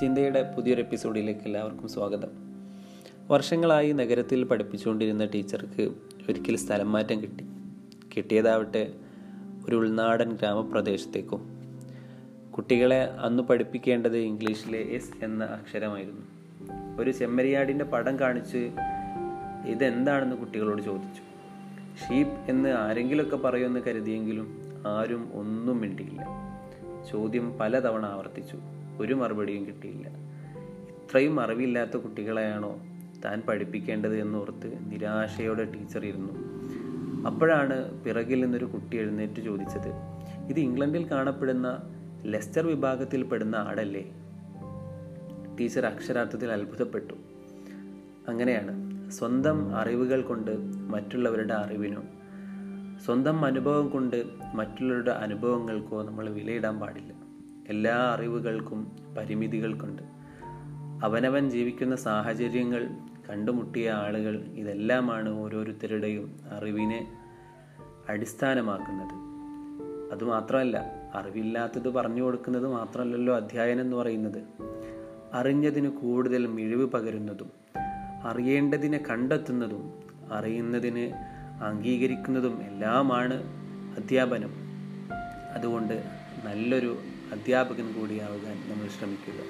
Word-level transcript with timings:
ചിന്തയുടെ 0.00 0.54
പുതിയൊരു 0.56 0.80
എപ്പിസോഡിലേക്ക് 0.80 1.40
എല്ലാവർക്കും 1.40 1.88
സ്വാഗതം. 1.88 2.28
വർഷങ്ങളായി 3.30 3.92
നഗരത്തിൽ 3.92 4.44
പഠിപ്പിച്ചുകൊണ്ടിരുന്ന 4.44 5.24
ടീച്ചർക്ക് 5.24 5.82
ഒരിക്കൽ 6.28 6.56
സ്ഥലം 6.56 6.92
മാറ്റം 6.92 7.22
കിട്ടി. 7.22 7.46
കിട്ടിയതാവട്ടെ 8.16 8.92
ഒരു 9.68 9.76
ഉൾനാടൻ 9.76 10.32
ഗ്രാമപ്രദേശത്തേക്കും. 10.34 11.48
കുട്ടികളെ 12.56 13.04
അന്ന് 13.04 13.42
പഠിപ്പിക്കേണ്ടത് 13.42 14.16
ഇംഗ്ലീഷിലെ 14.16 14.78
എസ് 14.78 15.24
എന്ന 15.24 15.44
അക്ഷരമായിരുന്നു. 15.44 16.26
ഒരു 17.00 17.10
ചെമ്മരിയാടിന്റെ 17.10 17.84
പടം 17.84 18.18
കാണിച്ച് 18.18 18.70
ഇതെന്താണെന്ന് 19.66 20.36
കുട്ടികളോട് 20.36 20.82
ചോദിച്ചു. 20.82 21.22
ഷീപ്പ് 22.08 22.50
എന്ന് 22.50 22.68
ആരെങ്കിലുമൊക്കെ 22.68 23.36
പറയുമെന്ന് 23.36 23.80
കരുതിയെങ്കിലും 23.80 24.60
ആരും 24.86 25.30
ഒന്നും 25.34 25.80
മിണ്ടിയില്ല. 25.80 26.26
ചോദ്യം 27.12 27.58
പലതവണ 27.58 28.06
ആവർത്തിച്ചു. 28.06 28.58
ഒരു 28.98 29.14
മറുപടിയും 29.14 29.66
കിട്ടിയില്ല. 29.66 30.08
ഇത്രയും 30.88 31.40
അറിവില്ലാത്ത 31.40 31.96
കുട്ടികളെയാണോ 31.96 32.80
താൻ 33.24 33.40
പഠിപ്പിക്കേണ്ടത് 33.40 34.20
എന്നോർത്ത് 34.20 34.78
നിരാശയോടെ 34.92 35.64
ടീച്ചർ 35.64 36.04
ഇരുന്നു. 36.04 36.32
അപ്പോഴാണ് 37.26 38.04
പിറകിൽ 38.04 38.42
നിന്നൊരു 38.42 38.64
കുട്ടി 38.64 38.96
എഴുന്നേറ്റ് 38.96 39.40
ചോദിച്ചത് 39.40 39.88
ഇത് 40.50 40.60
ഇംഗ്ലണ്ടിൽ 40.60 41.10
കാണപ്പെടുന്ന 41.10 41.82
ലെസ്റ്റർ 42.22 42.66
വിഭാഗത്തിൽ 42.66 43.22
പെടുന്ന 43.22 43.56
ആടല്ലേ? 43.56 44.14
ടീച്ചർ 45.60 45.86
അക്ഷരാർത്ഥത്തിൽ 45.86 46.52
അത്ഭുതപ്പെട്ടു. 46.52 47.14
അങ്ങനെയാണ്. 48.28 48.88
സ്വന്തം 49.10 49.76
അറിവുകൾ 49.76 50.22
കൊണ്ട് 50.22 50.50
മറ്റുള്ളവരുടെ 50.90 51.54
അറിവിനോ 51.54 52.02
സ്വന്തം 53.04 53.44
അനുഭവം 53.44 53.88
കൊണ്ട് 53.88 54.24
മറ്റുള്ളവരുടെ 54.54 55.10
അനുഭവങ്ങൾക്കോ 55.10 56.02
നമ്മൾ 56.02 56.30
വിലയിടാൻ 56.30 56.80
പാടില്ല. 56.80 57.14
എല്ലാ 57.68 57.94
അറിവുകൾക്കും 57.94 58.96
പരിമിതികൾക്കുണ്ട്. 59.18 60.02
അവനവൻ 61.04 61.50
ജീവിക്കുന്ന 61.50 61.96
സാഹചര്യങ്ങൾ 61.96 62.88
കണ്ടുമുട്ടിയ 63.30 63.90
ആളുകൾ 63.90 64.36
ഇതെല്ലാമാണ് 64.36 65.28
ഓരോരുത്തരുടെയും 65.28 66.40
അറിവിനെ 66.50 67.12
അടിസ്ഥാനമാക്കുന്നത്. 68.08 69.28
അതുമാത്രമല്ല 70.12 70.84
അറിവില്ലാത്തത് 71.14 71.88
പറഞ്ഞു 71.88 72.22
കൊടുക്കുന്നത് 72.22 72.68
മാത്രമല്ലല്ലോ 72.68 73.36
അധ്യായനം 73.36 73.80
എന്ന് 73.80 73.96
പറയുന്നത്. 73.96 74.42
അറിഞ്ഞതിന് 75.32 75.88
കൂടുതൽ 75.88 76.46
മിഴിവ് 76.46 76.86
പകരുന്നതും 76.86 77.50
അറിയേണ്ടതിനെ 78.22 79.04
കണ്ടെത്തുന്നതും 79.10 79.92
അറിയുന്നതിന് 80.32 81.12
അംഗീകരിക്കുന്നതും 81.62 82.62
എല്ലാമാണ് 82.62 83.34
അധ്യാപനം. 83.96 84.50
അതുകൊണ്ട് 85.54 86.04
നല്ലൊരു 86.44 86.98
അധ്യാപകൻ 87.32 87.92
കൂടിയാവാൻ 87.92 88.68
നമ്മൾ 88.68 88.88
ശ്രമിക്കുക. 88.88 89.40